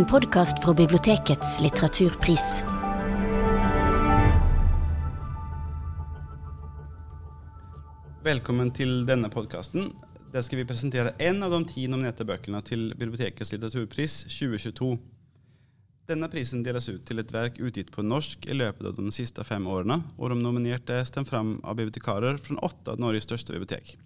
En 0.00 0.06
podkast 0.08 0.62
fra 0.64 0.72
bibliotekets 0.72 1.58
litteraturpris. 1.60 2.44
Velkommen 8.24 8.70
til 8.72 9.02
denne 9.04 9.28
podkasten. 9.28 9.90
Der 10.32 10.46
skal 10.46 10.62
vi 10.62 10.64
presentere 10.70 11.12
en 11.20 11.44
av 11.44 11.52
de 11.52 11.58
ti 11.68 11.84
nominerte 11.84 12.24
bøkene 12.24 12.62
til 12.64 12.94
Bibliotekets 12.94 13.52
litteraturpris 13.52 14.14
2022. 14.30 14.88
Denne 16.08 16.32
prisen 16.32 16.64
deles 16.64 16.88
ut 16.88 17.04
til 17.04 17.20
et 17.20 17.36
verk 17.36 17.60
utgitt 17.60 17.92
på 17.92 18.00
norsk 18.00 18.48
i 18.48 18.56
løpet 18.56 18.88
av 18.88 18.96
de 18.96 19.12
siste 19.12 19.44
fem 19.44 19.68
årene, 19.68 20.00
og 20.16 20.32
de 20.32 20.40
nominerte 20.40 20.96
er 20.96 21.04
stemt 21.12 21.28
fram 21.28 21.58
av 21.60 21.76
bibliotekarer 21.76 22.40
fra 22.40 22.56
åtte 22.70 22.96
av 22.96 23.04
Norges 23.04 23.28
største 23.28 23.52
bibliotek. 23.52 23.98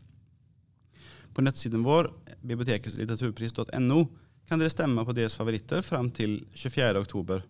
På 1.30 1.46
nettsiden 1.46 1.86
vår, 1.86 2.10
biblioteketslitteraturpris.no, 2.42 4.02
kan 4.48 4.60
dere 4.60 4.72
stemme 4.72 5.04
på 5.06 5.14
deres 5.16 5.36
favoritter 5.38 5.82
fram 5.84 6.10
til 6.12 6.42
24. 6.54 7.00
oktober. 7.00 7.44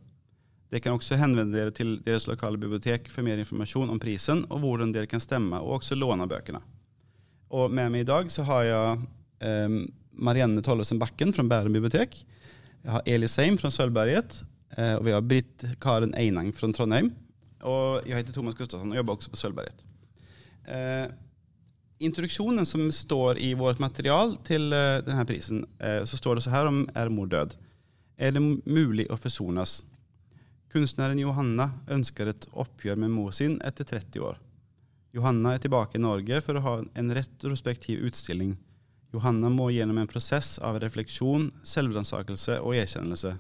Dere 0.71 0.83
kan 0.83 0.97
også 0.97 1.19
henvende 1.21 1.55
dere 1.55 1.75
til 1.75 1.99
deres 2.07 2.27
lokale 2.27 2.59
bibliotek 2.61 3.11
for 3.13 3.27
mer 3.27 3.41
informasjon 3.43 3.93
om 3.93 4.01
prisen 4.03 4.45
og 4.49 4.63
hvordan 4.63 4.95
dere 4.95 5.11
kan 5.11 5.23
stemme 5.23 5.61
og 5.61 5.81
også 5.81 5.99
låne 5.99 6.27
bøkene. 6.31 6.63
Og 7.55 7.71
med 7.71 7.93
meg 7.95 8.03
i 8.03 8.09
dag 8.09 8.31
så 8.33 8.47
har 8.49 8.65
jeg 8.67 9.05
eh, 9.47 9.77
Marianne 10.15 10.63
Tollesen 10.65 10.99
Bakken 11.03 11.35
fra 11.35 11.45
Bærum 11.47 11.75
bibliotek. 11.77 12.17
Jeg 12.85 12.93
har 12.93 13.07
Eli 13.09 13.29
Seim 13.31 13.59
fra 13.61 13.71
Sølvberget. 13.71 14.41
Eh, 14.75 14.97
og 14.99 15.05
vi 15.07 15.15
har 15.15 15.23
Britt 15.23 15.67
Karen 15.83 16.15
Einang 16.19 16.51
fra 16.57 16.71
Trondheim. 16.75 17.13
Og 17.65 18.05
jeg 18.09 18.19
heter 18.19 18.35
Thomas 18.35 18.57
Gustafsson 18.59 18.91
og 18.93 18.99
jobber 18.99 19.17
også 19.17 19.33
på 19.33 19.41
Sølvberget. 19.41 19.85
Eh, 20.67 21.07
introduksjonen 22.05 22.67
som 22.67 22.87
står 22.93 23.39
i 23.43 23.55
vårt 23.59 23.81
material 23.83 24.37
til 24.47 24.69
uh, 24.73 25.01
denne 25.05 25.25
prisen, 25.29 25.65
uh, 25.83 26.03
så 26.05 26.19
står 26.21 26.39
det 26.39 26.45
så 26.47 26.55
her 26.55 26.71
om 26.71 26.85
er 26.95 27.13
mor 27.13 27.31
død. 27.33 27.57
Er 28.17 28.37
det 28.37 28.43
mulig 28.43 29.09
å 29.11 29.19
forsones? 29.19 29.83
Kunstneren 30.75 31.19
Johanna 31.19 31.69
ønsker 31.91 32.31
et 32.31 32.47
oppgjør 32.51 32.99
med 32.99 33.13
mor 33.15 33.35
sin 33.35 33.61
etter 33.63 33.87
30 33.87 34.23
år. 34.27 34.39
Johanna 35.15 35.53
er 35.55 35.63
tilbake 35.63 35.99
i 35.99 36.03
Norge 36.03 36.41
for 36.43 36.59
å 36.59 36.63
ha 36.65 36.77
en 36.83 37.13
retrospektiv 37.15 38.03
utstilling. 38.09 38.57
Johanna 39.15 39.51
må 39.55 39.69
gjennom 39.71 40.01
en 40.03 40.11
prosess 40.11 40.57
av 40.59 40.81
refleksjon, 40.83 41.53
selvransakelse 41.63 42.59
og 42.67 42.75
erkjennelse. 42.81 43.37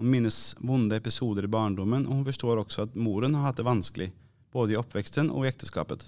Hun 0.00 0.08
minnes 0.08 0.38
vonde 0.64 0.96
episoder 0.96 1.44
i 1.44 1.52
barndommen, 1.52 2.06
og 2.08 2.22
hun 2.22 2.24
forstår 2.24 2.62
også 2.62 2.86
at 2.86 2.96
moren 2.96 3.36
har 3.36 3.50
hatt 3.50 3.60
det 3.60 3.68
vanskelig, 3.68 4.08
både 4.48 4.72
i 4.72 4.80
oppveksten 4.80 5.28
og 5.28 5.44
i 5.44 5.50
ekteskapet. 5.52 6.06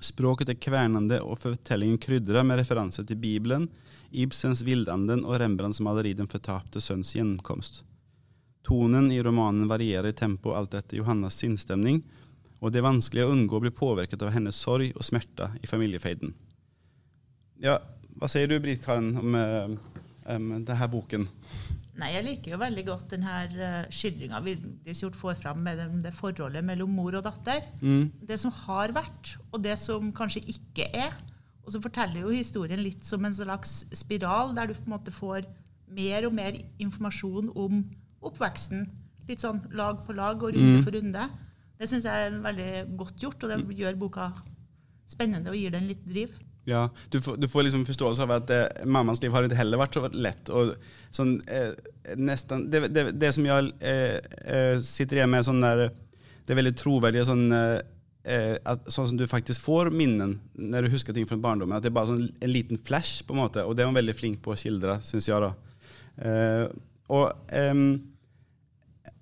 Språket 0.00 0.52
er 0.52 0.60
kvernende 0.62 1.18
og 1.24 1.40
fortellingen 1.42 1.98
krydrer 1.98 2.46
med 2.46 2.60
referanser 2.60 3.06
til 3.06 3.18
Bibelen, 3.18 3.66
Ibsens 4.10 4.62
Vildanden 4.64 5.24
og 5.26 5.40
Rembrandts 5.42 5.82
maleri 5.84 6.14
Den 6.16 6.30
fortapte 6.30 6.80
sønns 6.80 7.12
gjenkomst. 7.16 7.82
Tonen 8.64 9.10
i 9.12 9.20
romanen 9.24 9.68
varierer 9.68 10.12
i 10.12 10.16
tempo 10.16 10.52
alt 10.56 10.74
etter 10.76 11.00
Johannas 11.00 11.38
sinnsstemning, 11.40 12.02
og 12.60 12.72
det 12.72 12.80
er 12.80 12.88
vanskelig 12.88 13.24
å 13.24 13.32
unngå 13.32 13.58
å 13.58 13.62
bli 13.64 13.72
påvirket 13.74 14.22
av 14.22 14.34
hennes 14.34 14.56
sorg 14.56 14.92
og 14.94 15.06
smerte 15.06 15.50
i 15.62 15.70
familiefeiden. 15.70 16.34
Ja, 17.62 17.78
hva 18.18 18.28
sier 18.30 18.50
du, 18.50 18.58
Britt-Karen, 18.62 19.12
om 19.18 19.34
um, 19.34 19.76
um, 20.26 20.48
denne 20.66 20.88
boken? 20.90 21.26
Nei, 21.98 22.12
Jeg 22.14 22.26
liker 22.26 22.52
jo 22.54 22.60
veldig 22.60 22.84
godt 22.86 23.14
denne 23.16 23.38
uh, 23.58 23.86
skildringa 23.90 24.38
Vigdis 24.44 25.00
Hjorth 25.02 25.18
får 25.18 25.40
fram 25.40 25.64
med 25.66 25.80
det, 25.80 25.88
det, 26.04 26.12
forholdet 26.14 26.62
mellom 26.66 26.92
mor 26.94 27.16
og 27.18 27.24
datter. 27.26 27.64
Mm. 27.82 28.12
Det 28.28 28.38
som 28.38 28.54
har 28.54 28.94
vært, 28.94 29.34
og 29.50 29.64
det 29.64 29.74
som 29.82 30.12
kanskje 30.14 30.44
ikke 30.54 30.86
er. 30.94 31.16
Og 31.66 31.74
så 31.74 31.82
forteller 31.82 32.22
jo 32.22 32.32
historien 32.32 32.80
litt 32.80 33.02
som 33.04 33.26
en 33.26 33.34
slags 33.34 33.82
spiral, 33.98 34.54
der 34.56 34.70
du 34.70 34.76
på 34.76 34.86
en 34.86 34.94
måte 34.94 35.14
får 35.14 35.48
mer 35.98 36.28
og 36.28 36.36
mer 36.36 36.56
informasjon 36.78 37.50
om 37.58 37.82
oppveksten. 38.24 38.86
Litt 39.28 39.42
sånn 39.42 39.60
lag 39.76 40.04
på 40.06 40.14
lag 40.16 40.38
og 40.38 40.54
runde 40.54 40.78
mm. 40.78 40.84
for 40.86 40.94
runde. 40.94 41.26
Det 41.78 41.88
syns 41.90 42.06
jeg 42.08 42.28
er 42.28 42.38
veldig 42.46 42.70
godt 42.98 43.24
gjort, 43.26 43.42
og 43.42 43.52
det 43.52 43.58
mm. 43.60 43.74
gjør 43.82 43.98
boka 44.00 44.30
spennende 45.08 45.50
og 45.50 45.58
gir 45.58 45.74
den 45.74 45.90
litt 45.90 46.06
driv. 46.06 46.32
Ja, 46.68 46.90
du 47.08 47.20
får, 47.20 47.36
du 47.36 47.48
får 47.48 47.62
liksom 47.62 47.86
forståelse 47.88 48.22
av 48.26 48.32
at 48.34 48.50
eh, 48.52 48.84
mammas 48.84 49.22
liv 49.22 49.32
har 49.32 49.46
ikke 49.46 49.56
heller 49.56 49.80
vært 49.80 49.94
så 49.96 50.08
lett. 50.12 50.50
Og 50.52 50.74
sånn, 51.16 51.38
eh, 51.48 51.70
nesten, 52.20 52.66
det, 52.68 52.82
det, 52.92 53.06
det, 53.16 53.30
som 53.32 53.46
jeg 53.48 53.70
eh, 53.80 54.18
eh 54.44 54.82
sitter 54.84 55.22
igjen 55.22 55.32
med, 55.32 55.46
sånn 55.46 55.64
der, 55.64 55.86
det 56.44 56.52
er 56.52 56.58
veldig 56.60 56.74
troverdige 56.76 57.24
sånn, 57.24 57.46
eh, 57.56 57.78
eh, 58.28 58.58
at, 58.68 58.84
sånn 58.92 59.08
som 59.14 59.16
du 59.16 59.24
faktisk 59.30 59.64
får 59.64 59.88
minnen 59.96 60.36
når 60.60 60.84
du 60.84 60.92
husker 60.98 61.16
ting 61.16 61.30
fra 61.30 61.40
barndommen. 61.40 61.78
At 61.78 61.86
det 61.86 61.88
er 61.88 61.96
bare 62.02 62.12
sånn, 62.12 62.28
en 62.36 62.52
liten 62.52 62.84
flash, 62.84 63.24
på 63.24 63.32
en 63.32 63.40
måte. 63.46 63.64
Og 63.64 63.72
det 63.72 63.86
er 63.86 63.88
hun 63.88 63.96
veldig 64.02 64.18
flink 64.18 64.44
på 64.44 64.52
å 64.52 64.60
skildre, 64.60 65.00
syns 65.08 65.30
jeg. 65.32 65.48
da. 65.48 65.54
og 67.16 67.32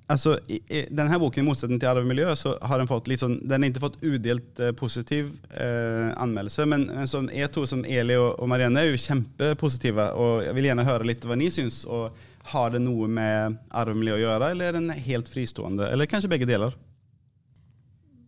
Altså, 0.07 0.37
i, 0.47 0.61
i, 0.71 0.85
denne 0.95 1.19
boken, 1.19 1.43
i 1.43 1.47
motsetning 1.49 1.81
til 1.83 1.91
Arv 1.91 2.05
og 2.05 2.07
miljø, 2.07 2.29
så 2.39 2.53
har 2.63 2.79
den 2.79 2.87
fått 2.87 3.09
litt 3.11 3.25
sånn 3.25 3.41
Den 3.43 3.65
har 3.65 3.73
ikke 3.73 3.83
fått 3.83 3.99
udelt 4.05 4.61
eh, 4.63 4.71
positiv 4.79 5.33
eh, 5.51 6.13
anmeldelse, 6.15 6.67
men, 6.71 6.85
sånn, 7.11 7.27
jeg 7.35 7.51
to 7.55 7.65
som 7.67 7.83
Eli 7.83 8.15
og, 8.15 8.37
og, 8.37 8.47
Marianne 8.53 8.85
er 8.85 8.93
jo 8.93 9.01
kjempepositive, 9.03 10.13
og 10.15 10.45
jeg 10.47 10.55
vil 10.55 10.69
gjerne 10.71 10.87
høre 10.87 11.09
litt 11.11 11.27
hva 11.27 11.35
dere 11.35 11.55
syns. 11.57 11.81
Og 11.91 12.15
har 12.53 12.71
det 12.71 12.81
noe 12.85 13.09
med 13.11 13.57
arv 13.75 13.97
og 13.97 13.99
miljø 13.99 14.15
å 14.15 14.23
gjøre, 14.23 14.53
eller 14.55 14.71
er 14.71 14.79
den 14.79 14.93
helt 15.09 15.31
fristående? 15.31 15.89
Eller 15.91 16.07
kanskje 16.11 16.31
begge 16.31 16.47
deler? 16.47 16.77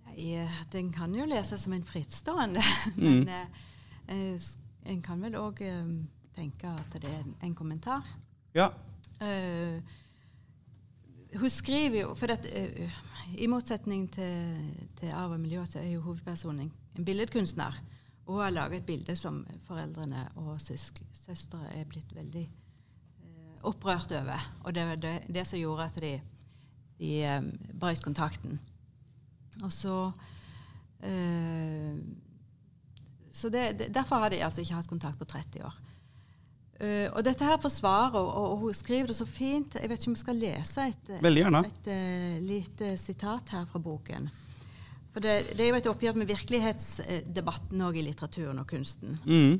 Nei, 0.08 0.42
den 0.74 0.90
kan 0.94 1.14
jo 1.14 1.28
leses 1.30 1.62
som 1.62 1.76
en 1.76 1.86
frittstående, 1.86 2.64
men 2.98 3.22
mm. 3.22 3.54
eh, 4.16 4.50
en 4.90 5.00
kan 5.06 5.22
vel 5.22 5.38
òg 5.38 5.62
eh, 5.62 5.94
tenke 6.34 6.74
at 6.74 6.98
det 6.98 7.06
er 7.06 7.22
en, 7.22 7.38
en 7.46 7.54
kommentar. 7.54 8.02
Ja. 8.58 8.72
Uh, 9.22 9.78
hun 11.36 11.50
skriver 11.50 12.00
jo 12.00 12.14
For 12.14 12.30
det, 12.30 12.52
uh, 12.54 12.98
i 13.36 13.46
motsetning 13.46 14.06
til, 14.12 14.72
til 14.96 15.12
Arv 15.12 15.34
og 15.36 15.40
miljø, 15.40 15.64
så 15.68 15.82
er 15.82 15.90
jo 15.92 16.00
hovedpersonen 16.06 16.70
en 16.96 17.04
billedkunstner. 17.04 17.76
Og 18.26 18.34
hun 18.34 18.42
har 18.42 18.50
laget 18.50 18.80
et 18.80 18.86
bilde 18.86 19.16
som 19.16 19.42
foreldrene 19.66 20.28
og 20.36 20.60
søstre 20.60 21.60
er 21.74 21.84
blitt 21.88 22.14
veldig 22.16 22.46
uh, 22.48 23.68
opprørt 23.68 24.12
over. 24.12 24.48
Og 24.64 24.74
det 24.74 24.86
var 24.86 25.02
det, 25.02 25.14
det, 25.28 25.46
som 25.46 25.60
gjorde 25.60 25.84
at 25.84 26.00
de, 26.02 26.14
de 26.98 27.12
um, 27.38 27.52
brøt 27.80 28.02
kontakten. 28.02 28.60
Og 29.62 29.72
så 29.72 30.10
uh, 31.04 31.98
Så 33.32 33.48
det, 33.48 33.94
derfor 33.94 34.16
har 34.16 34.28
de 34.28 34.44
altså 34.44 34.60
ikke 34.60 34.74
hatt 34.74 34.88
kontakt 34.88 35.18
på 35.18 35.24
30 35.24 35.64
år. 35.64 35.74
Uh, 36.78 37.08
og 37.10 37.24
dette 37.26 37.42
her 37.42 37.58
forsvarer 37.58 38.14
og, 38.20 38.28
og, 38.38 38.52
hun 38.60 38.74
skriver 38.76 39.10
det 39.10 39.16
så 39.18 39.26
fint. 39.26 39.74
Jeg 39.74 39.90
vet 39.90 39.98
ikke 39.98 40.12
om 40.12 40.14
vi 40.14 40.20
skal 40.20 40.38
lese 40.38 40.84
et, 40.92 41.08
et, 41.18 41.24
et 41.58 41.88
uh, 41.90 42.36
lite 42.44 42.92
sitat 43.00 43.50
her 43.50 43.64
fra 43.66 43.80
boken. 43.82 44.28
For 45.10 45.24
det, 45.24 45.56
det, 45.56 45.64
er 45.64 45.72
jo 45.72 45.80
et 45.80 45.88
oppgjør 45.90 46.20
med 46.20 46.30
virkelighetsdebatten 46.30 47.82
òg 47.82 47.98
i 47.98 48.04
litteraturen 48.06 48.62
og 48.62 48.68
kunsten. 48.70 49.18
Mm. 49.26 49.58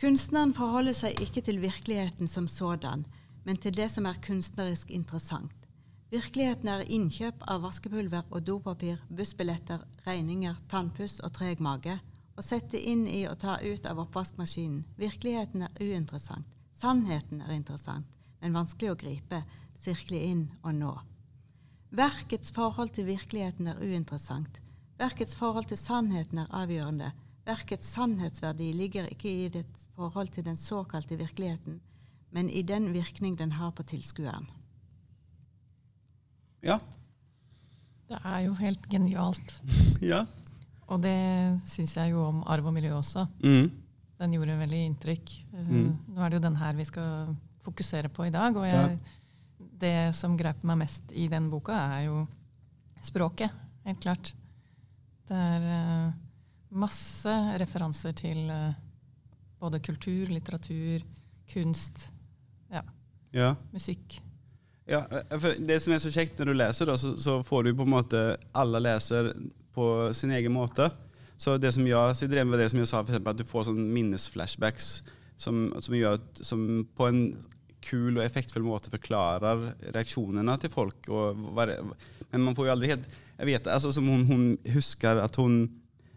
Kunstneren 0.00 0.54
forholder 0.56 0.96
seg 0.96 1.20
ikke 1.20 1.42
til 1.44 1.60
virkeligheten 1.60 2.28
som 2.32 2.48
sådan, 2.48 3.04
men 3.44 3.60
til 3.60 3.76
det 3.76 3.90
som 3.92 4.08
er 4.08 4.20
kunstnerisk 4.24 4.90
interessant. 4.96 5.52
Virkeligheten 6.08 6.68
er 6.72 6.88
innkjøp 6.88 7.44
av 7.44 7.64
vaskepulver 7.66 8.24
og 8.30 8.44
dopapir, 8.46 9.02
bussbilletter, 9.12 9.84
regninger, 10.06 10.56
tannpuss 10.70 11.18
og 11.20 11.34
treg 11.36 11.60
mage 11.60 11.98
å 12.36 12.44
sette 12.44 12.78
inn 12.78 13.06
i 13.08 13.24
og 13.28 13.38
ta 13.40 13.56
ut 13.62 13.86
av 13.88 14.00
oppvaskmaskinen. 14.04 14.84
Virkeligheten 15.00 15.66
er 15.66 15.80
uinteressant. 15.80 16.46
Sannheten 16.76 17.40
er 17.40 17.54
interessant, 17.56 18.08
men 18.42 18.56
vanskelig 18.56 18.92
å 18.92 18.98
gripe, 19.00 19.42
sirkle 19.80 20.20
inn 20.20 20.42
og 20.62 20.74
nå. 20.76 20.92
Verkets 21.96 22.52
forhold 22.52 22.92
til 22.92 23.08
virkeligheten 23.08 23.70
er 23.72 23.80
uinteressant. 23.80 24.60
Verkets 25.00 25.36
forhold 25.36 25.70
til 25.70 25.80
sannheten 25.80 26.42
er 26.42 26.52
avgjørende. 26.52 27.12
Verkets 27.46 27.88
sannhetsverdi 27.94 28.72
ligger 28.74 29.08
ikke 29.08 29.30
i 29.30 29.48
dets 29.54 29.88
forhold 29.96 30.34
til 30.34 30.44
den 30.44 30.58
såkalte 30.60 31.16
virkeligheten, 31.16 31.80
men 32.34 32.50
i 32.50 32.62
den 32.66 32.90
virkning 32.92 33.38
den 33.38 33.52
har 33.56 33.70
på 33.70 33.86
tilskueren. 33.86 34.50
Ja. 36.64 36.80
Det 38.10 38.18
er 38.24 38.40
jo 38.44 38.56
helt 38.58 38.88
genialt. 38.90 39.62
ja. 40.12 40.26
Og 40.86 41.02
det 41.02 41.18
syns 41.66 41.96
jeg 41.96 42.14
jo 42.14 42.22
om 42.28 42.44
arv 42.46 42.68
og 42.70 42.74
miljø 42.76 42.94
også. 42.98 43.26
Mm. 43.42 43.70
Den 44.20 44.36
gjorde 44.36 44.58
veldig 44.60 44.82
inntrykk. 44.86 45.34
Eh, 45.52 45.68
mm. 45.68 45.88
Nå 46.14 46.22
er 46.22 46.30
det 46.30 46.38
jo 46.38 46.46
den 46.46 46.58
her 46.60 46.76
vi 46.78 46.86
skal 46.88 47.34
fokusere 47.66 48.10
på 48.12 48.28
i 48.28 48.34
dag. 48.34 48.56
Og 48.56 48.66
jeg, 48.68 48.96
ja. 48.96 49.68
det 49.82 49.96
som 50.16 50.36
greiper 50.38 50.68
meg 50.70 50.84
mest 50.84 51.12
i 51.12 51.26
den 51.32 51.50
boka, 51.52 51.76
er 51.98 52.06
jo 52.06 52.22
språket. 53.04 53.54
Helt 53.86 54.02
klart. 54.02 54.32
Det 55.26 55.36
er 55.36 55.66
uh, 55.66 56.14
masse 56.78 57.32
referanser 57.60 58.14
til 58.18 58.46
uh, 58.50 58.76
både 59.62 59.82
kultur, 59.82 60.30
litteratur, 60.30 61.02
kunst, 61.50 62.08
ja, 62.70 62.82
ja. 63.34 63.54
musikk. 63.74 64.20
Ja, 64.86 65.02
for 65.34 65.58
Det 65.58 65.80
som 65.82 65.94
er 65.94 66.02
så 66.02 66.12
kjekt 66.14 66.38
når 66.38 66.50
du 66.50 66.58
leser, 66.60 66.86
da, 66.86 66.94
så, 66.98 67.16
så 67.18 67.40
får 67.46 67.66
du 67.66 67.72
på 67.74 67.82
en 67.82 67.90
måte 67.90 68.20
Alle 68.54 68.78
leser 68.84 69.32
på 69.76 69.86
sin 70.16 70.32
egen 70.34 70.54
måte. 70.54 70.88
Så 71.36 71.58
det 71.60 71.74
som 71.76 71.84
jeg 71.84 72.16
sitter 72.16 72.38
igjen 72.38 72.48
med 72.48 72.62
det 72.62 72.70
som 72.72 72.80
jeg 72.80 72.88
sa, 72.88 73.02
for 73.02 73.12
eksempel, 73.12 73.36
at 73.36 73.42
du 73.42 73.48
får 73.48 73.68
sånn 73.68 73.84
minnesflashbacks 73.92 74.90
som, 75.36 75.68
som, 75.84 75.96
gjør 75.96 76.20
som 76.40 76.62
på 76.96 77.08
en 77.10 77.22
kul 77.84 78.16
og 78.16 78.24
effektfull 78.24 78.64
måte 78.66 78.90
forklarer 78.92 79.66
reaksjonene 79.94 80.56
til 80.62 80.72
folk. 80.72 81.10
Og, 81.12 81.42
men 81.60 82.44
man 82.44 82.56
får 82.56 82.68
jo 82.68 82.74
aldri 82.74 82.94
helt 82.94 83.10
Jeg 83.36 83.50
vet 83.50 83.68
altså, 83.68 83.92
som 83.92 84.08
hun, 84.08 84.24
hun 84.30 84.46
husker 84.72 85.20
at 85.20 85.36
hun 85.36 85.66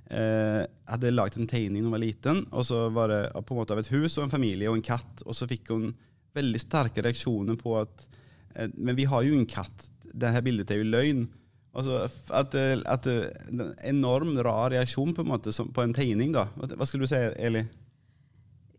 eh, 0.08 0.64
hadde 0.88 1.12
lagd 1.12 1.36
en 1.38 1.50
tegning 1.50 1.84
da 1.84 1.90
hun 1.90 1.98
var 1.98 2.04
liten, 2.06 2.46
og 2.56 2.64
så 2.66 2.86
var 2.96 3.12
det 3.12 3.24
på 3.44 3.56
en 3.56 3.60
måte 3.60 3.76
av 3.76 3.84
et 3.84 3.92
hus 3.92 4.16
og 4.18 4.26
en 4.26 4.34
familie 4.34 4.72
og 4.72 4.80
en 4.80 4.88
katt, 4.88 5.26
og 5.26 5.36
så 5.36 5.50
fikk 5.50 5.74
hun 5.76 5.92
veldig 6.38 6.62
sterke 6.62 7.04
reaksjoner 7.04 7.60
på 7.60 7.76
at 7.82 8.08
eh, 8.56 8.72
Men 8.78 8.96
vi 8.96 9.10
har 9.10 9.28
jo 9.28 9.36
en 9.36 9.50
katt. 9.50 9.90
Dette 10.10 10.46
bildet 10.46 10.72
er 10.72 10.80
jo 10.80 10.90
løgn. 10.96 11.28
Altså, 11.70 12.08
at, 12.34 12.56
eh, 12.58 12.80
at, 12.90 13.06
en 13.50 13.68
enorm 13.86 14.34
rar 14.46 14.72
reaksjon 14.74 15.14
på 15.14 15.22
en 15.26 15.30
måte 15.30 15.54
som, 15.54 15.70
på 15.74 15.86
en 15.86 15.94
tegning. 15.94 16.34
da. 16.34 16.48
Hva 16.58 16.88
skulle 16.90 17.06
du 17.06 17.12
si, 17.12 17.20
Eli? 17.38 17.66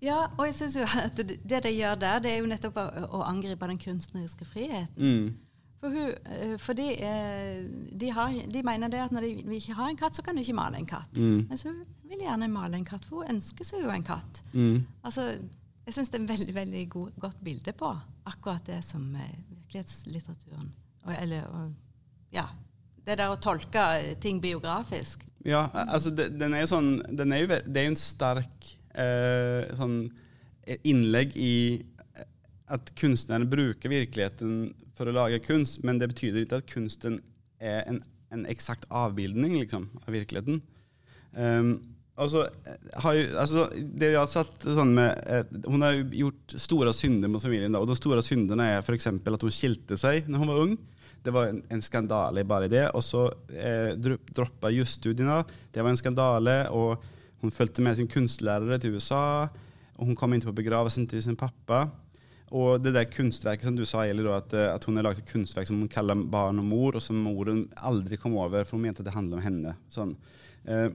Ja, 0.02 0.24
og 0.38 0.46
jeg 0.48 0.56
synes 0.56 0.76
jo 0.80 0.88
at 1.04 1.20
det 1.20 1.62
de 1.62 1.70
gjør 1.76 1.94
der, 2.00 2.18
det 2.24 2.32
er 2.32 2.40
jo 2.40 2.48
nettopp 2.48 2.80
å, 2.80 2.88
å 3.20 3.22
angripe 3.28 3.68
den 3.68 3.80
kunstneriske 3.80 4.48
friheten. 4.48 4.96
Mm. 4.96 5.30
For 5.80 5.96
hun, 5.96 6.12
eh, 6.28 6.56
fordi 6.60 6.88
eh, 7.04 7.60
de, 8.00 8.10
har, 8.12 8.34
de, 8.52 8.62
mener 8.64 8.92
det 8.92 9.00
at 9.00 9.14
når 9.16 9.26
de 9.28 9.56
ikke 9.56 9.76
har 9.78 9.88
en 9.88 10.00
katt, 10.00 10.16
så 10.16 10.24
kan 10.24 10.36
de 10.36 10.44
ikke 10.44 10.56
male 10.56 10.80
en 10.80 10.88
katt. 10.88 11.12
Mm. 11.16 11.46
Men 11.48 11.60
så 11.60 11.72
vil 12.08 12.24
gjerne 12.24 12.50
male 12.52 12.76
en 12.76 12.88
katt, 12.88 13.04
for 13.08 13.22
hun 13.22 13.36
ønsker 13.36 13.64
seg 13.64 13.84
jo 13.84 13.92
en 13.92 14.04
katt. 14.04 14.42
Mm. 14.52 14.82
Altså, 15.06 15.30
jeg 15.86 15.96
syns 15.96 16.12
det 16.12 16.20
er 16.20 16.24
et 16.24 16.32
veldig 16.34 16.56
veldig 16.56 16.82
god, 16.92 17.14
godt 17.20 17.44
bilde 17.44 17.72
på 17.76 17.92
akkurat 18.28 18.66
det 18.68 18.80
som 18.84 19.06
er 19.16 19.30
virkelighetslitteraturen. 19.48 20.68
Og, 21.06 21.14
eller, 21.16 21.48
og, 21.48 21.72
ja, 22.32 22.44
det 23.10 23.18
der 23.20 23.32
å 23.32 23.40
tolke 23.42 23.86
ting 24.22 24.40
biografisk. 24.42 25.26
Ja, 25.46 25.66
altså 25.72 26.12
det, 26.12 26.30
den 26.40 26.54
er 26.54 26.64
jo 26.64 26.72
sånn 26.74 26.90
er 27.00 27.38
jo, 27.40 27.48
Det 27.48 27.80
er 27.80 27.86
jo 27.86 27.92
en 27.94 28.00
sterk 28.00 28.72
eh, 28.92 29.70
sånn 29.78 30.02
innlegg 30.86 31.32
i 31.40 31.54
at 32.70 32.92
kunstneren 32.98 33.48
bruker 33.50 33.90
virkeligheten 33.90 34.70
for 34.98 35.10
å 35.10 35.14
lage 35.16 35.40
kunst, 35.42 35.80
men 35.86 35.98
det 35.98 36.10
betyr 36.12 36.42
ikke 36.42 36.60
at 36.60 36.68
kunsten 36.70 37.18
er 37.60 37.82
en, 37.90 37.98
en 38.30 38.44
eksakt 38.50 38.86
avbildning 38.94 39.56
liksom, 39.58 39.88
av 40.04 40.12
virkeligheten. 40.14 40.60
Um, 41.34 41.72
altså, 42.20 42.44
jo, 42.46 43.24
altså, 43.40 43.66
det 43.74 44.12
jeg 44.12 44.20
har 44.20 44.30
satt 44.30 44.66
sånn 44.66 44.94
med, 44.96 45.18
eh, 45.30 45.44
Hun 45.70 45.84
har 45.86 45.98
gjort 46.14 46.56
store 46.58 46.94
synder 46.96 47.30
mot 47.32 47.42
familien, 47.42 47.74
da, 47.74 47.82
og 47.82 47.90
de 47.90 47.98
store 47.98 48.22
syndene 48.26 48.70
er 48.76 48.84
f.eks. 48.84 49.10
at 49.10 49.46
hun 49.46 49.54
skilte 49.54 49.98
seg 50.00 50.30
når 50.30 50.44
hun 50.44 50.52
var 50.52 50.64
ung. 50.66 50.78
Det 51.22 51.32
var 51.34 51.50
en, 51.50 51.62
en 51.68 51.82
skandale 51.84 52.44
bare 52.48 52.68
det. 52.72 52.86
Og 52.96 53.04
så 53.04 53.26
eh, 53.52 53.96
droppa 53.96 54.72
jusstudiene. 54.72 55.42
Det 55.72 55.82
var 55.82 55.92
en 55.92 56.00
skandale. 56.00 56.60
Og 56.74 57.02
hun 57.40 57.54
fulgte 57.54 57.84
med 57.84 57.98
sin 57.98 58.08
kunstlærer 58.10 58.80
til 58.80 58.96
USA. 58.96 59.48
Og 59.98 60.08
hun 60.08 60.16
kom 60.16 60.32
inn 60.34 60.44
på 60.44 60.56
begravelsen 60.56 61.08
til 61.10 61.22
sin 61.24 61.38
pappa. 61.40 61.86
Og 62.50 62.80
det 62.82 62.92
der 62.96 63.06
kunstverket 63.06 63.68
som 63.68 63.76
du 63.78 63.84
sa, 63.86 64.02
Eli, 64.08 64.24
at, 64.26 64.54
eh, 64.56 64.72
at, 64.72 64.84
hun 64.84 64.98
har 64.98 65.06
laget 65.06 65.22
et 65.22 65.32
kunstverk 65.32 65.68
som 65.68 65.78
hun 65.78 65.88
kaller 65.88 66.14
'Barn 66.18 66.58
og 66.58 66.66
mor', 66.66 66.96
og 66.96 67.02
som 67.02 67.16
moren 67.16 67.68
aldri 67.76 68.16
kom 68.16 68.34
over, 68.36 68.64
for 68.64 68.76
hun 68.76 68.82
mente 68.88 69.00
at 69.00 69.06
det 69.06 69.14
handlet 69.14 69.38
om 69.38 69.44
henne. 69.44 69.76
Sånn. 69.88 70.16
Eh, 70.66 70.90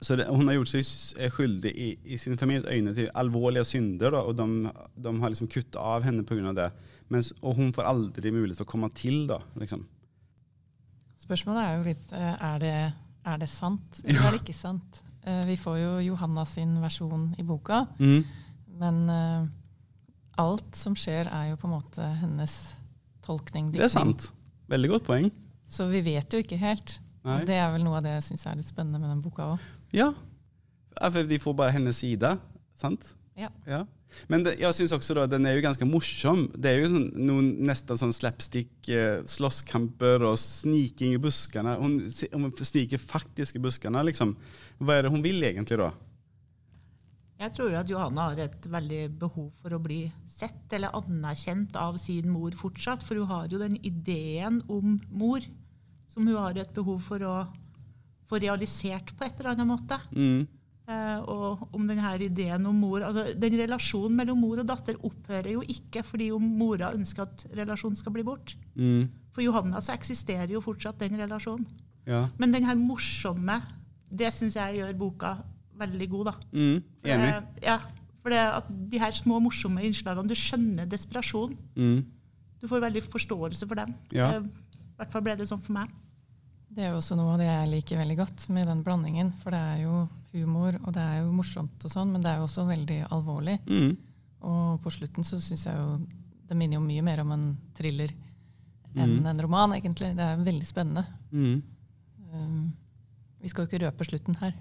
så 0.00 0.16
det, 0.18 0.26
hun 0.28 0.48
har 0.48 0.58
gjort 0.58 0.72
seg 0.74 1.30
skyldig 1.32 1.72
i, 1.72 1.88
i 2.04 2.18
sin 2.20 2.36
families 2.36 2.66
øyne 2.68 2.92
til 2.96 3.08
alvorlige 3.16 3.64
synder, 3.64 4.12
da, 4.12 4.22
og 4.28 4.36
de, 4.36 4.72
de, 4.92 5.12
har 5.22 5.32
liksom 5.32 5.48
kutta 5.52 5.80
av 5.96 6.04
henne 6.04 6.24
pga. 6.26 6.52
det. 6.56 6.68
Mens, 7.12 7.32
og 7.40 7.56
hun 7.56 7.72
får 7.72 7.88
aldri 7.88 8.32
mulighet 8.34 8.60
for 8.60 8.68
å 8.68 8.72
komme 8.74 8.90
til. 8.92 9.24
da, 9.30 9.40
liksom. 9.56 9.86
Spørsmålet 11.22 11.62
er 11.62 11.76
jo 11.78 11.86
litt 11.86 12.12
eh, 12.14 12.34
er 12.50 12.62
det, 12.62 12.76
er 13.26 13.38
det 13.40 13.48
sant 13.50 14.02
eller 14.04 14.20
ja. 14.20 14.26
er 14.26 14.36
det 14.36 14.42
ikke 14.44 14.58
sant? 14.58 15.00
Eh, 15.26 15.42
vi 15.48 15.56
får 15.58 15.78
jo 15.80 15.92
Johanna 16.10 16.44
sin 16.46 16.76
versjon 16.82 17.30
i 17.40 17.46
boka, 17.46 17.86
mm. 17.98 18.20
men 18.82 19.00
uh, 19.10 19.48
alt 20.38 20.76
som 20.76 20.94
skjer, 20.98 21.30
er 21.32 21.50
jo 21.50 21.58
på 21.58 21.70
en 21.70 21.74
måte 21.78 22.12
hennes 22.20 22.54
tolkning. 23.26 23.72
Diktning. 23.72 23.80
Det 23.80 23.88
er 23.88 23.94
sant. 23.96 24.28
Veldig 24.70 24.92
godt 24.92 25.08
poeng. 25.08 25.32
Så 25.72 25.88
vi 25.90 26.04
vet 26.06 26.30
jo 26.30 26.44
ikke 26.44 26.60
helt. 26.60 26.98
Nei. 27.26 27.42
Det 27.48 27.58
er 27.58 27.72
vel 27.74 27.82
noe 27.82 27.98
av 27.98 28.06
det 28.06 28.14
jeg 28.16 28.28
syns 28.30 28.46
er 28.46 28.58
litt 28.60 28.68
spennende 28.68 29.02
med 29.02 29.10
den 29.10 29.22
boka 29.24 29.52
òg. 29.56 29.68
Ja, 29.96 30.12
for 31.02 31.26
de 31.26 31.38
får 31.42 31.56
bare 31.58 31.74
hennes 31.74 31.98
side. 31.98 32.36
Sant? 32.78 33.08
Ja. 33.36 33.50
ja. 33.68 33.82
Men 34.30 34.46
det, 34.46 34.54
jeg 34.62 34.76
syns 34.78 34.94
også 34.96 35.16
da, 35.18 35.26
den 35.28 35.44
er 35.48 35.56
jo 35.56 35.64
ganske 35.64 35.88
morsom. 35.88 36.46
Det 36.54 36.70
er 36.70 36.80
jo 36.80 36.92
sånn, 36.94 37.08
noen 37.28 37.50
nesten 37.68 37.98
sånn 38.00 38.14
slapstick, 38.16 38.72
eh, 38.88 39.20
slåsskamper 39.28 40.24
og 40.28 40.38
sniking 40.40 41.16
i 41.16 41.20
buskene. 41.20 41.76
Hun, 41.82 41.98
hun 42.32 42.48
sniker 42.56 43.02
faktisk 43.02 43.58
i 43.58 43.64
buskene, 43.66 44.06
liksom. 44.08 44.36
Hva 44.78 44.96
er 44.96 45.06
det 45.06 45.12
hun 45.12 45.24
vil 45.24 45.42
egentlig, 45.44 45.80
da? 45.82 45.90
Jeg 47.36 47.52
tror 47.52 47.74
at 47.76 47.90
Johanna 47.90 48.30
har 48.30 48.38
et 48.46 48.66
veldig 48.72 49.02
behov 49.20 49.50
for 49.60 49.76
å 49.76 49.82
bli 49.82 50.06
sett 50.30 50.72
eller 50.72 50.94
anerkjent 50.96 51.76
av 51.76 51.98
sin 52.00 52.30
mor 52.32 52.54
fortsatt. 52.56 53.04
For 53.04 53.20
hun 53.20 53.28
har 53.28 53.50
jo 53.52 53.60
den 53.60 53.76
ideen 53.84 54.62
om 54.72 54.96
mor 55.12 55.44
som 56.16 56.24
hun 56.24 56.38
har 56.40 56.56
et 56.56 56.72
behov 56.72 57.02
for 57.04 57.20
å 57.28 57.34
få 58.26 58.40
realisert 58.40 59.12
på 59.16 59.26
et 59.26 59.36
eller 59.36 59.52
annet 59.52 59.68
måte. 59.68 59.98
Mm. 60.16 60.46
Uh, 60.86 61.18
og 61.28 61.74
om 61.74 61.82
denne 61.88 62.12
ideen 62.22 62.66
om 62.70 62.76
mor 62.78 63.02
altså 63.02 63.32
Den 63.34 63.56
relasjonen 63.58 64.20
mellom 64.20 64.38
mor 64.38 64.60
og 64.62 64.68
datter 64.68 64.94
opphører 65.02 65.48
jo 65.56 65.64
ikke 65.66 66.04
fordi 66.06 66.28
om 66.30 66.44
mora 66.60 66.92
ønsker 66.94 67.24
at 67.24 67.42
relasjonen 67.58 67.98
skal 67.98 68.14
bli 68.14 68.22
bort. 68.26 68.54
Mm. 68.78 69.08
For 69.34 69.42
Johanna 69.42 69.82
så 69.82 69.96
eksisterer 69.96 70.54
jo 70.54 70.62
fortsatt 70.62 71.02
den 71.02 71.18
relasjonen. 71.18 71.66
Ja. 72.06 72.28
Men 72.38 72.54
den 72.54 72.68
her 72.68 72.78
morsomme, 72.78 73.58
det 74.08 74.30
syns 74.32 74.56
jeg 74.56 74.78
gjør 74.78 74.94
boka 75.02 75.34
veldig 75.76 76.10
god. 76.14 76.30
da. 76.30 76.36
Mm. 76.54 76.76
Enig. 77.02 77.34
Uh, 77.34 77.60
ja, 77.66 77.78
for 78.22 78.32
det 78.32 78.40
at 78.46 78.70
de 78.94 79.02
her 79.02 79.18
små 79.18 79.42
morsomme 79.42 79.84
innslagene, 79.84 80.30
du 80.30 80.38
skjønner 80.38 80.88
desperasjon. 80.90 81.58
Mm. 81.76 81.98
Du 82.62 82.70
får 82.70 82.86
veldig 82.86 83.04
forståelse 83.10 83.68
for 83.68 83.82
dem. 83.82 83.92
Ja. 84.14 84.36
I 84.38 85.02
hvert 85.02 85.12
fall 85.12 85.26
ble 85.26 85.34
det 85.36 85.50
sånn 85.50 85.60
for 85.66 85.76
meg. 85.76 85.90
Det 86.76 86.84
er 86.84 86.90
jo 86.92 86.98
også 86.98 87.16
noe 87.16 87.32
av 87.32 87.40
det 87.40 87.46
jeg 87.48 87.68
liker 87.72 88.00
veldig 88.02 88.18
godt 88.18 88.42
med 88.52 88.68
den 88.68 88.82
blandingen. 88.84 89.30
For 89.40 89.54
det 89.54 89.62
er 89.64 89.78
jo 89.86 90.02
humor, 90.34 90.76
og 90.84 90.92
det 90.92 91.00
er 91.00 91.22
jo 91.22 91.32
morsomt, 91.32 91.80
og 91.80 91.92
sånn, 91.92 92.12
men 92.12 92.20
det 92.20 92.28
er 92.28 92.42
jo 92.42 92.48
også 92.50 92.66
veldig 92.68 92.98
alvorlig. 93.16 93.56
Mm. 93.64 93.94
Og 94.50 94.82
på 94.84 94.92
slutten 94.92 95.24
så 95.24 95.40
syns 95.40 95.64
jeg 95.64 95.78
jo 95.78 95.96
det 96.46 96.56
minner 96.58 96.78
jo 96.78 96.84
mye 96.84 97.02
mer 97.02 97.22
om 97.24 97.32
en 97.34 97.46
thriller 97.74 98.12
enn 98.96 99.16
mm. 99.18 99.26
en 99.32 99.40
roman, 99.42 99.74
egentlig. 99.76 100.12
Det 100.16 100.24
er 100.24 100.44
veldig 100.44 100.68
spennende. 100.68 101.04
Mm. 101.32 101.56
Um, 102.32 102.60
vi 103.42 103.50
skal 103.50 103.64
jo 103.64 103.70
ikke 103.70 103.82
røpe 103.86 104.06
slutten 104.08 104.36
her. 104.40 104.54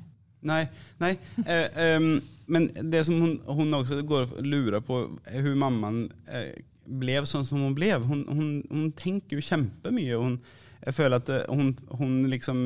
Nei. 0.45 0.63
nei. 1.01 1.13
Eh, 1.43 1.97
um, 1.97 2.09
men 2.51 2.67
det 2.91 3.05
som 3.07 3.19
hun, 3.21 3.37
hun, 3.47 3.73
også 3.73 4.01
går 4.05 4.27
og 4.27 4.45
lurer 4.45 4.83
på, 4.85 5.03
er 5.25 5.41
hvordan 5.41 5.61
mammaen 5.63 6.01
eh, 6.27 6.51
ble 6.85 7.23
sånn 7.27 7.47
som 7.47 7.63
hun 7.63 7.75
ble. 7.77 7.91
Hun, 8.03 8.25
hun, 8.29 8.51
hun 8.69 8.91
tenker 8.97 9.39
jo 9.39 9.45
kjempemye. 9.45 10.19
Hun, 10.21 10.37
jeg 10.85 10.93
føler 10.93 11.17
at 11.17 11.31
eh, 11.33 11.49
hun, 11.49 11.73
hun 11.99 12.13
liksom 12.29 12.59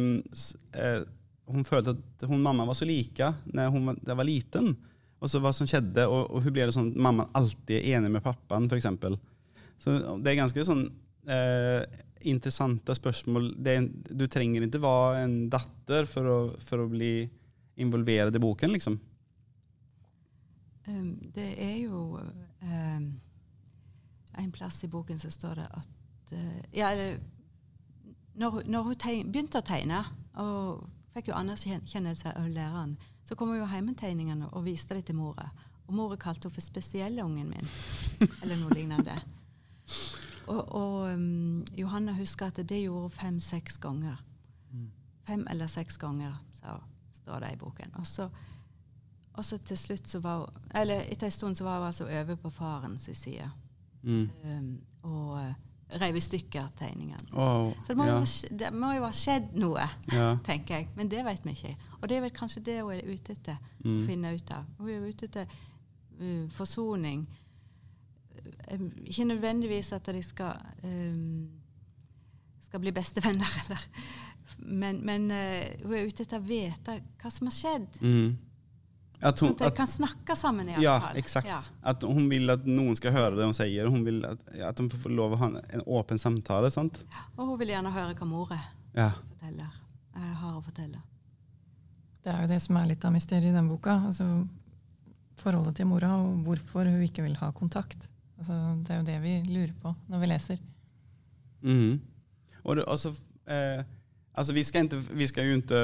eh, 0.76 1.02
Hun 1.50 1.66
følte 1.66 1.96
at 1.96 2.28
hun 2.30 2.44
mamma 2.46 2.66
var 2.68 2.78
så 2.78 2.86
like 2.86 3.32
når 3.50 3.72
hun 3.74 3.88
var, 3.90 4.16
var 4.20 4.28
liten. 4.28 4.76
Og 5.20 5.32
så 5.32 5.42
hva 5.42 5.52
som 5.56 5.68
skjedde, 5.68 6.06
og, 6.08 6.30
og 6.30 6.44
hun 6.46 6.54
det 6.54 6.70
sånn 6.76 6.92
at 6.94 7.00
mammaen 7.02 7.32
alltid 7.36 7.80
er 7.80 7.98
enig 7.98 8.12
med 8.14 8.24
pappaen, 8.24 8.70
f.eks. 8.70 8.86
Så 9.82 9.96
det 10.22 10.32
er 10.32 10.38
ganske 10.40 10.64
sånn 10.68 10.86
eh, 11.28 11.82
interessante 12.30 12.96
spørsmål. 12.96 13.50
Det, 13.58 13.76
du 14.14 14.28
trenger 14.32 14.68
ikke 14.68 14.82
være 14.84 15.26
en 15.26 15.36
datter 15.52 16.08
for 16.08 16.30
å, 16.30 16.38
for 16.64 16.86
å 16.86 16.90
bli 16.92 17.14
involvert 17.82 18.36
i 18.36 18.44
boken, 18.44 18.76
liksom. 18.76 19.00
Um, 20.88 21.10
det 21.36 21.50
er 21.62 21.76
jo 21.84 22.18
um, 22.64 23.04
En 24.40 24.52
plass 24.56 24.80
i 24.88 24.90
boken 24.90 25.20
så 25.22 25.30
står 25.30 25.60
det 25.60 25.66
at 25.78 26.32
uh, 26.34 26.62
Ja, 26.74 26.88
når, 28.40 28.62
når 28.66 28.88
hun 28.88 29.00
tegne, 29.00 29.32
begynte 29.32 29.60
å 29.60 29.66
tegne, 29.66 30.04
og 30.40 30.86
fikk 31.14 31.32
jo 31.32 31.40
anerkjennelse 31.40 32.32
av 32.38 32.48
læreren, 32.48 32.96
så 33.28 33.36
kom 33.36 33.52
hun 33.52 33.60
jo 33.60 33.68
hjem 33.68 33.92
med 33.92 33.98
tegningene 34.00 34.48
og 34.54 34.66
viste 34.66 34.96
dem 34.96 35.06
til 35.06 35.18
mora. 35.20 35.50
Og 35.90 35.96
mora 35.98 36.18
kalte 36.18 36.48
henne 36.48 36.56
for 36.56 36.62
'spesielle 36.62 37.24
ungen 37.26 37.50
min, 37.50 37.70
eller 38.44 38.56
noe 38.62 38.74
lignende. 38.78 39.18
Og, 40.48 40.76
og 40.76 41.14
um, 41.14 41.66
Johanna 41.78 42.14
husker 42.14 42.48
at 42.48 42.62
det 42.70 42.82
gjorde 42.84 43.02
hun 43.02 43.12
fem-seks 43.12 43.78
ganger. 43.78 44.24
Fem 45.28 45.48
eller 45.50 45.68
seks 45.68 45.98
ganger, 45.98 46.34
så 46.54 46.80
står 47.12 47.40
det 47.40 47.52
i 47.54 47.58
boken. 47.58 47.92
Og 47.96 48.08
så, 48.08 48.30
og 49.34 49.46
så 49.46 49.58
til 49.58 49.78
slutt 49.78 50.08
så 50.08 50.20
var 50.20 50.38
hun 50.38 50.72
Eller 50.74 51.06
etter 51.12 51.28
en 51.28 51.32
stund 51.32 51.56
så 51.56 51.64
var 51.64 51.78
hun 51.78 51.88
altså 51.88 52.06
over 52.06 52.36
på 52.36 52.50
farens 52.50 53.10
side. 53.14 53.52
Mm. 54.02 54.30
Um, 54.44 54.82
og 55.04 55.54
rev 55.98 56.16
i 56.16 56.22
stykker 56.22 56.68
tegningene. 56.78 57.32
Oh, 57.34 57.72
så 57.84 57.94
det 57.94 57.98
må, 57.98 58.06
ja. 58.06 58.20
jo, 58.20 58.56
det 58.60 58.70
må, 58.74 58.92
jo, 58.94 59.06
ha 59.08 59.12
skjedd 59.16 59.56
noe, 59.58 59.88
ja. 60.14 60.30
tenker 60.46 60.78
jeg. 60.78 60.90
Men 60.98 61.10
det 61.10 61.24
vet 61.26 61.46
vi 61.46 61.56
ikke. 61.56 61.76
Og 62.00 62.10
det 62.10 62.18
er 62.18 62.26
vel 62.28 62.34
kanskje 62.36 62.64
det 62.68 62.80
hun 62.84 62.94
er 62.94 63.08
ute 63.10 63.34
etter 63.34 63.58
mm. 63.82 63.96
å 63.96 64.06
finne 64.06 64.34
ut 64.36 64.54
av. 64.54 64.68
Hun 64.78 64.92
er 64.94 65.08
ute 65.08 65.30
etter 65.30 65.56
uh, 66.20 66.44
forsoning. 66.54 67.24
Um, 68.70 68.92
ikke 69.06 69.30
nødvendigvis 69.32 69.92
at 69.98 70.12
de 70.14 70.22
skal, 70.26 70.62
um, 70.84 71.48
skal 72.68 72.86
bli 72.86 72.94
bestevenner, 72.96 73.58
eller 73.66 73.88
Men, 74.60 74.98
men 75.06 75.30
uh, 75.32 75.86
hun 75.86 75.94
er 75.96 76.08
ute 76.10 76.26
etter 76.26 76.42
å 76.42 76.46
vite 76.46 77.00
hva 77.22 77.34
som 77.34 77.50
har 77.50 77.56
skjedd. 77.56 78.00
Mm. 78.02 78.38
At 79.22 79.42
sånn 79.42 79.52
at 79.52 79.60
de 79.66 79.70
kan 79.76 79.88
snakke 79.92 80.36
sammen, 80.40 80.70
Ja, 80.72 80.80
iallfall. 81.00 81.18
exakt. 81.20 81.48
Ja. 81.48 81.60
At 81.84 82.02
hun 82.08 82.30
vil 82.30 82.50
at 82.50 82.64
noen 82.66 82.96
skal 82.96 83.12
høre 83.12 83.36
det 83.36 83.44
hun 83.50 83.54
sier. 83.58 83.90
Hun 83.92 84.06
vil 84.06 84.22
at, 84.26 84.40
at 84.70 84.76
de 84.80 84.88
får 84.90 85.12
lov 85.12 85.34
å 85.36 85.40
ha 85.42 85.46
en, 85.52 85.58
en 85.76 85.84
åpen 85.88 86.20
samtale. 86.20 86.72
sant? 86.72 87.02
Og 87.38 87.46
hun 87.50 87.60
vil 87.60 87.74
gjerne 87.74 87.92
høre 87.92 88.16
hva 88.16 88.28
mora 88.30 88.60
Ja. 88.96 89.10
forteller, 89.34 89.68
har 90.16 90.54
å 90.56 90.64
fortelle. 90.64 91.02
Det 92.24 92.32
er 92.34 92.42
jo 92.42 92.48
det 92.48 92.62
som 92.62 92.78
er 92.78 92.88
litt 92.88 93.04
av 93.06 93.12
mysteriet 93.14 93.52
i 93.52 93.56
den 93.56 93.68
boka. 93.68 93.98
altså 94.08 94.48
Forholdet 95.40 95.76
til 95.80 95.86
mora 95.88 96.14
og 96.20 96.42
hvorfor 96.44 96.84
hun 96.90 97.02
ikke 97.06 97.24
vil 97.24 97.36
ha 97.40 97.52
kontakt. 97.56 98.08
Altså, 98.40 98.56
det 98.84 98.92
er 98.92 98.98
jo 99.00 99.06
det 99.08 99.20
vi 99.24 99.36
lurer 99.54 99.74
på 99.82 99.94
når 100.10 100.20
vi 100.20 100.28
leser. 100.28 100.60
Mm. 101.64 102.00
Og 102.66 102.76
det, 102.76 102.86
altså, 102.88 103.14
eh, 103.48 103.84
alltså 104.34 104.54
vi, 104.54 104.64
ska 104.64 104.80
inte, 104.80 105.02
vi 105.14 105.28
ska 105.28 105.44
ju 105.44 105.54
inte 105.54 105.80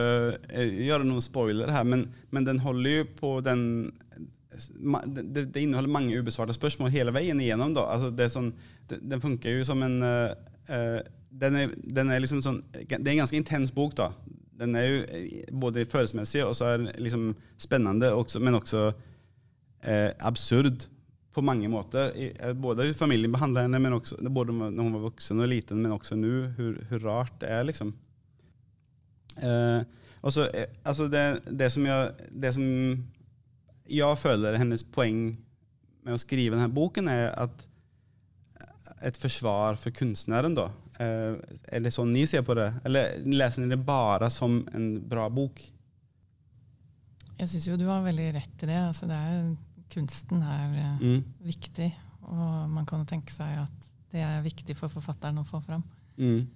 eh, 0.49 0.85
göra 0.85 1.03
någon 1.03 1.21
spoiler 1.21 1.67
här, 1.67 1.83
men, 1.83 2.13
men 2.29 2.45
den 2.45 2.59
håller 2.59 2.89
ju 2.89 3.05
på 3.05 3.41
den... 3.41 3.91
Det, 5.05 5.45
det 5.45 5.61
inneholder 5.61 5.91
mange 5.91 6.15
ubesvarte 6.15 6.53
spørsmål 6.53 6.89
hele 6.89 7.11
veien 7.11 7.41
igjennom. 7.43 7.73
Da. 7.75 7.89
Altså 7.91 8.29
sånn, 8.31 8.53
den 8.87 9.19
funker 9.21 9.51
jo 9.51 9.65
som 9.67 9.83
en 9.83 9.97
eh, 10.05 11.01
den, 11.35 11.57
er, 11.59 11.73
den 11.75 12.11
er 12.11 12.21
liksom 12.23 12.41
sånn, 12.43 12.61
Det 12.71 12.95
er 12.95 13.13
en 13.17 13.23
ganske 13.25 13.37
intens 13.37 13.73
bok. 13.75 13.95
da. 13.97 14.11
Den 14.55 14.75
er 14.79 14.85
jo 14.87 14.99
både 15.51 15.85
følelsesmessig 15.89 16.45
og 16.45 16.55
så 16.55 16.71
er 16.71 16.85
liksom 16.95 17.33
spennende, 17.59 18.13
også, 18.15 18.39
men 18.39 18.55
også 18.55 18.87
eh, 19.83 20.11
absurd 20.23 20.87
på 21.35 21.43
mange 21.43 21.67
måter. 21.67 22.13
Både 22.55 22.87
hur 22.87 22.95
familien 22.95 23.33
behandler 23.35 23.67
henne, 23.67 23.81
men 23.83 23.97
også, 23.97 24.15
både 24.31 24.55
når 24.55 24.79
hun 24.79 24.95
var 24.95 25.07
voksen 25.09 25.43
og 25.43 25.51
liten, 25.51 25.81
men 25.83 25.91
også 25.91 26.15
nå, 26.15 26.31
hvor 26.55 27.03
rart 27.03 27.35
det 27.41 27.51
er. 27.51 27.67
liksom. 27.67 27.91
Eh, 29.37 29.81
også, 30.25 30.47
eh, 30.53 30.71
altså 30.83 31.07
det, 31.11 31.25
det, 31.51 31.71
som 31.73 31.85
jeg, 31.85 32.29
det 32.31 32.53
som 32.55 32.65
jeg 33.91 34.17
føler 34.17 34.53
er 34.53 34.61
hennes 34.63 34.83
poeng 34.83 35.35
med 36.05 36.15
å 36.15 36.21
skrive 36.21 36.55
denne 36.57 36.71
boken, 36.73 37.09
er 37.09 37.31
at 37.37 37.67
et 39.05 39.17
forsvar 39.19 39.77
for 39.77 39.93
kunstneren, 39.93 40.55
da. 40.57 40.69
Uh, 40.95 41.35
er 41.67 41.81
det 41.83 41.91
sånn 41.91 42.13
ni 42.15 42.23
ser 42.29 42.45
på 42.47 42.55
det? 42.55 42.69
Eller 42.87 43.17
leser 43.27 43.65
ni 43.65 43.73
det 43.73 43.81
bare 43.83 44.29
som 44.31 44.61
en 44.73 44.85
bra 45.03 45.25
bok? 45.29 45.59
Jeg 47.35 47.51
syns 47.51 47.67
jo 47.67 47.75
du 47.75 47.83
har 47.89 48.05
veldig 48.05 48.29
rett 48.37 48.63
i 48.63 48.69
det. 48.69 48.79
altså 48.79 49.09
det 49.11 49.17
er, 49.19 49.49
Kunsten 49.91 50.41
er 50.41 50.95
Mm. 50.99 51.23
viktig, 51.45 51.91
og 52.23 52.69
man 52.69 52.85
kan 52.85 53.03
jo 53.03 53.05
tenke 53.05 53.31
seg 53.31 53.59
at 53.61 53.91
det 54.11 54.23
er 54.23 54.41
viktig 54.41 54.75
for 54.75 54.89
forfatteren 54.89 55.37
å 55.37 55.45
få 55.45 55.61
fram. 55.61 55.83
Mm. 56.17 56.47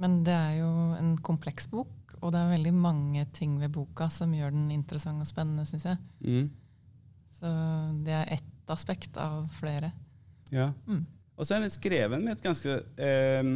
Men 0.00 0.22
det 0.26 0.34
er 0.34 0.56
jo 0.58 0.70
en 0.98 1.14
kompleks 1.22 1.68
bok, 1.70 2.16
og 2.20 2.32
det 2.34 2.40
er 2.40 2.54
veldig 2.56 2.72
mange 2.74 3.26
ting 3.36 3.58
ved 3.60 3.72
boka 3.74 4.08
som 4.10 4.32
gjør 4.34 4.54
den 4.54 4.70
interessant 4.74 5.22
og 5.22 5.28
spennende, 5.28 5.66
syns 5.68 5.86
jeg. 5.90 6.00
Mm. 6.24 6.48
Så 7.38 7.52
det 8.06 8.16
er 8.16 8.32
ett 8.38 8.72
aspekt 8.72 9.18
av 9.20 9.46
flere. 9.52 9.92
Ja. 10.54 10.70
Mm. 10.88 11.04
Og 11.36 11.46
så 11.46 11.56
er 11.56 11.64
den 11.64 11.74
skrevet 11.74 12.22
med 12.22 12.36
et 12.36 12.44
ganske 12.44 12.78
eh, 13.02 13.48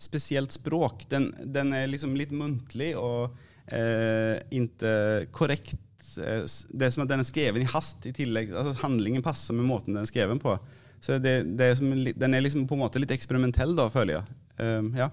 spesielt 0.00 0.54
språk. 0.54 1.04
Den, 1.10 1.30
den 1.54 1.72
er 1.76 1.90
liksom 1.90 2.14
litt 2.18 2.32
muntlig 2.34 2.92
og 2.98 3.34
eh, 3.66 4.38
ikke 4.54 4.94
korrekt. 5.34 5.76
Eh, 6.20 6.46
Det 6.46 6.86
er 6.86 6.94
som 6.94 7.04
at 7.04 7.10
den 7.10 7.24
er 7.24 7.28
skrevet 7.28 7.64
i 7.64 7.68
hast 7.74 8.06
i 8.06 8.14
tillegg. 8.16 8.54
Altså 8.54 8.86
Handlingen 8.86 9.24
passer 9.24 9.56
med 9.58 9.66
måten 9.68 9.94
den 9.94 10.04
er 10.04 10.10
skrevet 10.10 10.40
på. 10.42 10.56
Så 11.04 11.18
det, 11.20 11.34
det 11.58 11.66
er 11.72 11.76
som, 11.76 11.90
Den 11.92 12.34
er 12.34 12.40
liksom 12.40 12.68
på 12.70 12.78
en 12.78 12.84
måte 12.86 13.02
litt 13.02 13.12
eksperimentell, 13.12 13.74
da, 13.76 13.90
føler 13.92 14.18
jeg. 14.20 14.38
Eh, 14.62 14.90
ja. 15.02 15.10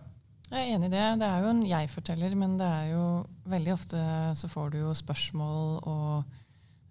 Jeg 0.52 0.68
er 0.68 0.76
enig 0.76 0.90
i 0.90 0.92
det. 0.92 1.04
Det 1.22 1.28
er 1.28 1.44
jo 1.46 1.52
en 1.54 1.64
jeg-forteller, 1.64 2.34
men 2.36 2.58
det 2.60 2.68
er 2.68 2.88
jo 2.92 3.04
veldig 3.52 3.72
ofte 3.72 4.00
så 4.36 4.50
får 4.52 4.74
du 4.74 4.82
jo 4.82 4.94
spørsmål 4.98 5.78
og 5.88 6.34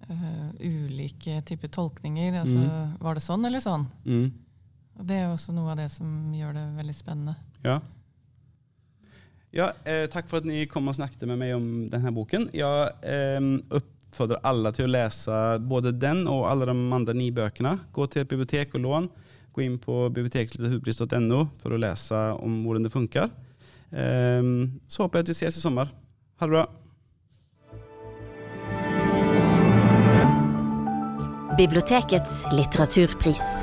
eh, 0.09 0.53
ulike 0.65 1.43
typer 1.45 1.69
tolkninger. 1.69 2.39
Altså, 2.41 2.65
Var 3.05 3.19
det 3.19 3.25
sånn 3.25 3.45
eller 3.45 3.61
sånn? 3.61 3.85
Mm. 4.09 4.31
Og 4.97 5.07
Det 5.07 5.19
er 5.19 5.27
jo 5.27 5.35
også 5.35 5.53
noe 5.57 5.75
av 5.75 5.81
det 5.83 5.91
som 5.93 6.09
gjør 6.33 6.57
det 6.57 6.67
veldig 6.79 6.97
spennende. 6.97 7.37
Ja. 7.67 7.81
Ja, 9.53 9.73
eh, 9.85 10.07
takk 10.09 10.31
for 10.31 10.41
at 10.41 10.49
ni 10.49 10.63
kom 10.71 10.89
og 10.89 10.97
snakket 10.97 11.27
med 11.29 11.43
meg 11.43 11.53
om 11.59 11.69
denne 11.93 12.15
boken. 12.17 12.49
Jeg 12.57 12.95
eh, 13.05 13.51
oppfordrer 13.77 14.41
alle 14.47 14.73
til 14.73 14.89
å 14.89 14.95
lese 14.95 15.43
både 15.61 15.93
den 16.01 16.25
og 16.31 16.47
alle 16.49 16.71
de 16.71 16.79
andre 16.97 17.19
ni 17.19 17.29
bøkene. 17.35 17.77
Gå 17.93 18.09
til 18.09 18.25
et 18.25 18.33
bibliotek 18.33 18.73
og 18.79 18.87
lån. 18.87 19.13
Gå 19.53 19.67
inn 19.67 19.77
på 19.83 20.01
bibliotekslitteraturpris.no 20.17 21.45
for 21.61 21.77
å 21.77 21.83
lese 21.83 22.25
om 22.41 22.61
hvordan 22.65 22.89
det 22.89 22.95
funker. 22.97 23.29
Eh, 23.93 24.43
så 24.89 25.03
håper 25.03 25.19
jeg 25.19 25.29
at 25.29 25.33
vi 25.33 25.39
ses 25.41 25.57
i 25.57 25.65
sommer. 25.65 25.91
Ha 26.41 26.47
det 26.47 26.55
bra. 26.57 26.67
Bibliotekets 31.61 32.45
litteraturpris. 32.53 33.60